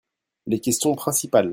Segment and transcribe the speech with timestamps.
[0.47, 1.49] Les questions principales.